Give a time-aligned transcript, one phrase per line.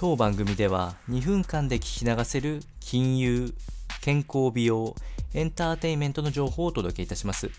[0.00, 3.52] 当番組では2分間で聞き流せる金融、
[4.00, 4.94] 健康美容、
[5.34, 7.50] エンターテインメントの情報をお届けいたします。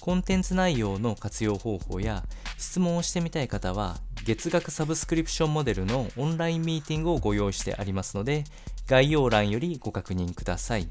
[0.00, 2.24] コンテンツ内容の活用方法や
[2.56, 8.44] 質問をしてみたい方は月額サブスクリプションモデルのオンラインミーティングをご用意してありますので
[8.86, 10.88] 概要欄よりご確認ください。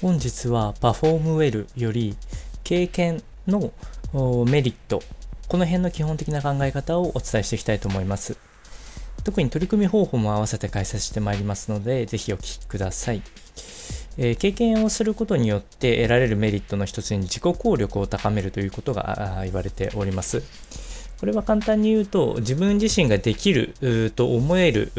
[0.00, 2.16] 本日はパフォームウェルより
[2.62, 3.72] 経験の
[4.46, 5.02] メリット
[5.48, 8.38] この辺の基本的な考え方をお伝えしていきたいと思います。
[9.28, 13.20] 特に取り組み方法も合わせて解説してまいりますので、ぜひお聞きください。
[14.16, 20.42] えー、経験をすることによって得られるメリットの一つに自己効力を高めるということが言われております。
[21.18, 24.92] これは簡単に言うと、自分自身ができると思える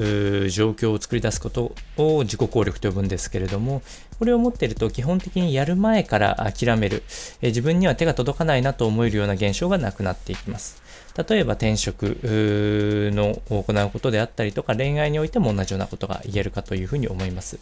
[0.49, 3.81] 状況を作り出すことを自己効力と呼ぶんですけれども、
[4.19, 7.03] これを持っていると基本的にやる前から諦める、
[7.41, 10.81] 自分には手が届かないなと思えるような現象がなくなっていきます。
[11.29, 17.59] 例えば転職の行うことであったりとか、恋愛においても同じようなことが言えるかというふうに思います。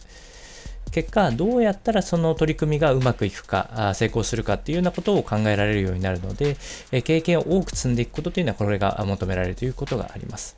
[0.90, 6.56] 結果、どうやったらその取り組みがうまくいくか、成功するかっていうようなことを考えられるようになるので、
[7.02, 10.56] 経験を多く積んでいくことというのは、これが求められるということがあります。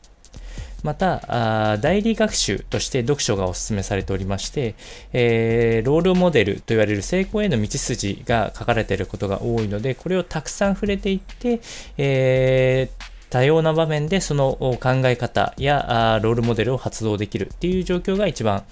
[0.82, 4.74] また、代理学習として読書がお勧めされておりまして、
[5.12, 11.60] えー、ロールモデルと言われる成功への道筋が書かれていることが多いので、これをたくさん触れていって、
[11.98, 18.64] えー多様な場面でその考え方やロールモデルを発動できるっていう状況が一番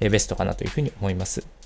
[0.00, 1.59] ベストかなというふうに思います。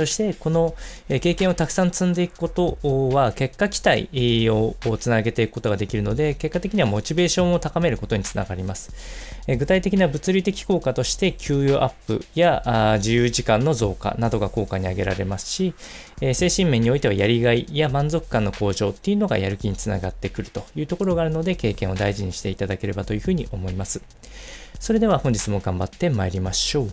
[0.00, 0.74] そして、この
[1.08, 2.78] 経験をたくさん積んでいくこと
[3.12, 8.94] は、結果期待をつなげていくことができるので、結果的にはモチベーションを高めることにつながります。
[9.46, 15.74] 具体的な物理的効果として、給与アップや自由時間の増加などが効果に挙げられますし、
[16.32, 24.00] 精神面においてはやりがいや満足感の向上っていうのがやる気につながってくるというところがあるので、経験を大事にしていただければというふうに思います。
[24.78, 26.90] それでは本日も頑張って参りましょう。